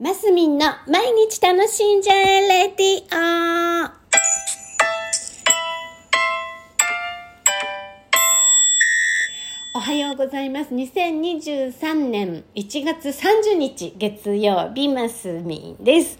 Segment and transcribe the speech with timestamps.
[0.00, 3.90] マスミンの毎日楽しんじゃえレディオ
[9.76, 10.74] おはようございます。
[10.74, 16.18] 2023年1月30日月曜日、マスミンです。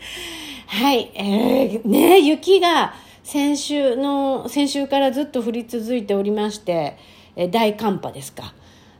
[0.69, 2.95] はい、えー、ね、雪が
[3.25, 6.97] 先週の、先週からずっと降り続いておりまして、
[7.35, 8.55] えー大寒波ですか。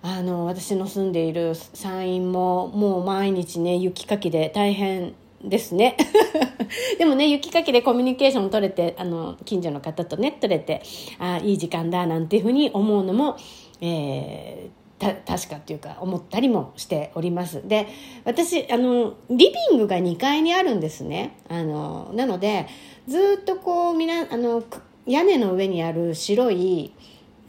[0.07, 5.97] あの私の住んでいる山陰ももう毎日ね雪かきで大変ですね。
[6.99, 10.83] でもね雪かきでコミュニケーション取れてあの近所の方とね取れて
[11.19, 13.37] あいい時間だなんていうふうに思うのも、
[13.81, 14.85] えー
[15.27, 17.67] 確かっていうか思ったりもしております。
[17.67, 17.89] で
[18.25, 21.37] 私あのリビングが2階にあるんですね。
[21.49, 22.69] あのなので
[23.07, 24.63] ずっとこうみあの
[25.05, 26.93] 屋根の上にある白い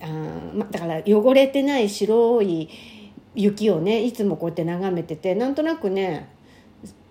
[0.01, 0.07] あ
[0.53, 2.69] まだから汚れてない白い
[3.33, 6.29] 雪をねいつもこうやって眺めててなんとなくね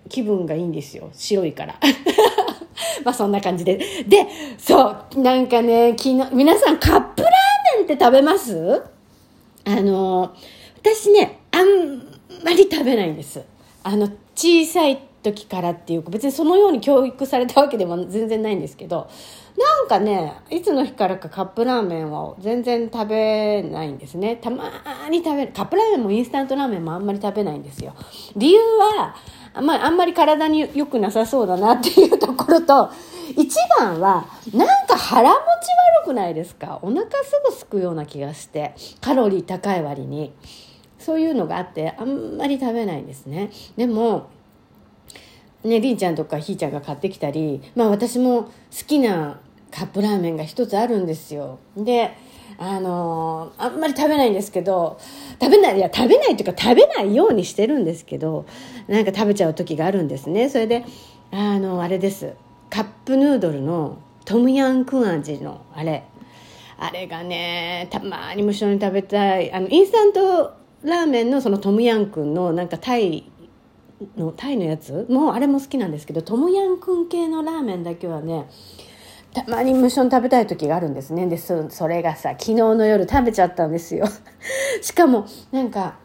[0.08, 1.10] 気分がいいんですよ。
[1.12, 1.78] 白いから。
[3.04, 3.78] まあそんな感じで。
[4.06, 4.26] で
[4.58, 8.82] そうなんかね昨日皆さんカップラーメンって食べます？
[9.64, 10.34] あの
[10.80, 11.66] 私ねあん
[12.44, 13.42] まり食べないんです。
[13.82, 19.08] あの小さい時からっていうか別にそのように教育されたわけでも全然ないんですけど
[19.58, 24.36] なんかねいつの日からかカップラーメンを全然食べないんですね。
[24.36, 24.70] たま
[25.10, 25.52] に食べる。
[25.52, 27.94] カップラーメンもインスタントラーメンもあんまり食べないんですよ。
[28.36, 29.16] 理由は
[29.54, 32.90] あんまあんまり体に良くなさそうだなっていうところと
[33.36, 35.38] 一番はなんか腹持ち
[36.02, 36.80] 悪くないですか？
[36.82, 40.32] お腹すぐすくような気がしてカロリー高い割に。
[40.96, 43.50] そういうのがあってあんまり食べないんですね。
[43.76, 44.30] でも
[45.64, 48.50] ねりんちゃんとかひーちゃんが買ってきたりまあ私も好
[48.86, 49.40] きな
[49.70, 51.58] カップラーメンが一つあるんですよ。
[51.76, 52.16] で
[52.58, 54.98] あのーあんまり食べないんですけど
[55.40, 58.46] 食べないいや食べないというか食べないようにしてるんですけど
[58.86, 60.48] なんか食べちゃう時があるんですね。
[60.48, 60.84] それで
[61.32, 62.34] あのあれです。
[62.70, 66.04] カップヌードルのトムヤンクン味のあれ。
[66.78, 69.52] あれがねたまに無性に食べたい。
[69.52, 73.24] あのインスタントラーメンのそのトムヤンクンのなんかタイ
[74.16, 78.48] のタイのやつもあれも好きなんですけどトムヤンクン系のラーメンだけはね
[79.34, 81.26] たまに無性に食べたい時があるんですね。
[81.26, 84.06] でそそれがさ昨日の夜食べちゃったんですよ。
[84.80, 85.96] しかもなんか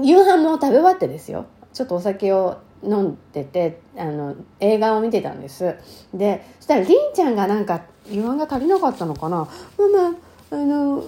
[0.00, 1.46] 夕飯も食べ終わってですよ。
[1.72, 5.74] ちょっとお酒を飲んでてあの映画を見てたんです。
[6.14, 10.16] でそしたらりんちゃんがなんか夕飯が足りなかったのかな「ママ
[10.52, 11.02] あの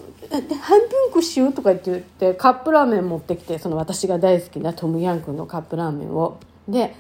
[0.63, 6.39] 半分こしよう」とか言ってカップラーメン持ってきてその私が大好きなトムヤンクのカップラーメンを。
[6.67, 6.95] で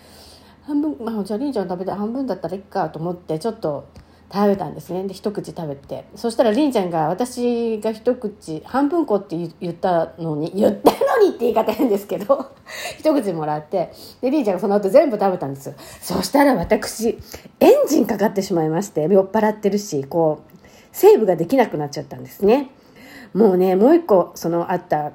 [0.66, 3.86] 半分、まあ、じゃありんちゃん食べて半分だったらいいかと思ってちょっと
[4.32, 5.04] 食べたんですね。
[5.04, 6.04] で一口食べて。
[6.16, 12.50] そしたらりんちゃんが私が一口半分こって言言ったのに言ったのにって言い方変ですけど
[12.98, 15.74] 一口もらってでりんちゃんがその後全部食べたんですよ。
[16.02, 17.18] そしたら私
[17.60, 20.53] エンジンかかってしまいまして酔っ払ってるしこう
[20.94, 22.70] セーブができなくなっちゃったんですね。
[23.34, 25.10] もうねもう一個そのあった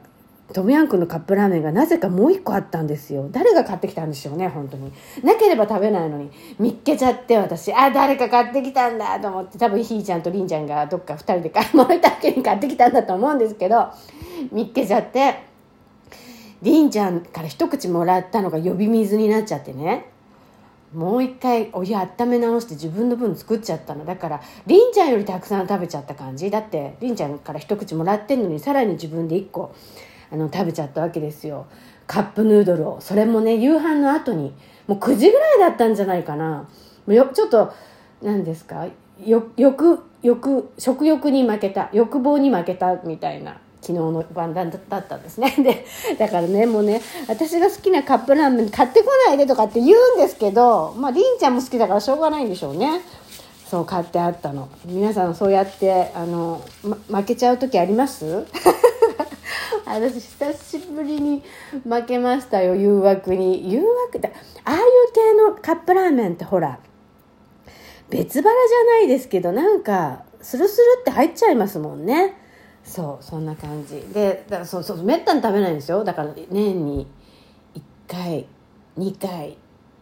[0.51, 3.29] トムヤンクンのカップラーメンがなぜかもう一個あったんですよ。
[3.31, 4.91] 誰が買ってきたんでしょうね本当に。
[5.23, 6.31] なければ食べないのに。
[6.59, 7.73] 見っけちゃって私。
[7.73, 9.57] あ誰か買ってきたんだと思って。
[9.57, 13.87] 多分ひーちゃんとりんちゃんがどっか2人で買い物行った時に買ってきたんだと思うんですけど。
[14.51, 15.43] 見っけちゃって。
[16.61, 20.09] りんちゃんから一口もらったのが呼び水になっちゃってね。
[20.93, 24.05] もう一回お湯温め直して自分の分作っちゃったの。
[24.05, 26.49] だからりんちゃんよりたくさん食べちゃった感じ。
[26.49, 29.73] だってりんちゃんから一口もらってんのにさらに自分で一個
[30.31, 31.67] あの食べちゃったわけですよ。
[32.07, 33.01] カップヌードルを。
[33.01, 34.53] それもね夕飯の後に
[34.87, 36.47] もう9時ぐらいだったんじゃないかな。
[36.57, 36.67] も
[37.07, 37.71] うよちょっと
[38.21, 38.87] 何ですか？
[39.25, 41.89] 欲欲食欲に負けた。
[41.93, 43.59] 欲望に負けたみたいな。
[43.81, 44.67] 昨日の晩だっ
[45.07, 45.55] たんですね。
[45.59, 45.85] で
[46.17, 53.01] だからねもうね私が好きなカップラーメン買ってこないでとかって言うんですけどまありんちゃんも好きだからしょうがないんでしょうね。
[53.69, 54.67] そう買ってあったの。
[54.85, 56.61] 皆さんそうやってあの、
[57.07, 58.45] ま、負けちゃう時あります？
[59.85, 61.43] 私久しぶりに
[61.87, 63.71] 負けましたよ誘惑に。
[63.71, 64.29] 誘惑だ
[64.65, 64.81] ああいう
[65.13, 66.79] 系のカップラーメンってほら
[68.09, 72.35] 別腹じゃないですけどなんかスルスルって入っちゃいますもんね。
[72.89, 74.01] そうそんな感じ。
[74.13, 76.03] でだからそうそうめったに食べないんですよ。
[76.03, 77.07] だから年に
[77.75, 78.47] 1回
[78.97, 79.57] 2回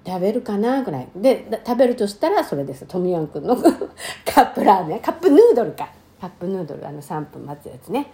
[0.05, 1.09] 食べるかなぐらい。
[1.13, 2.85] で食べるとしたらそれです。
[2.87, 3.57] トムヤンクンの
[4.25, 4.99] カップラーメン。
[5.01, 5.89] カップヌードルか。
[6.21, 6.87] カップヌードル。
[6.87, 8.09] あの3分待つやつね。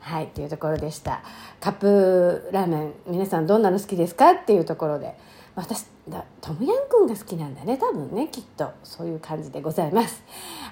[0.00, 1.22] はいというところでした。
[1.58, 5.16] カップラーメン皆さんどんなの好きですかっていうところで。
[5.56, 5.86] 私
[6.40, 7.78] トムヤンクンが好きなんだね。
[7.78, 8.70] 多分ねきっと。
[8.84, 10.22] そういう感じでございます。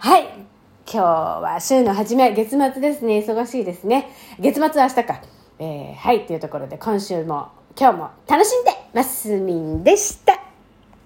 [0.01, 0.58] はい。
[0.91, 3.19] 今日は週の初め月末ですね。
[3.19, 4.09] 忙しいですね。
[4.41, 5.23] 月末は明日か、
[5.59, 7.49] えーはいというところで今週も
[7.79, 10.48] 今日も楽しんでますみんでした。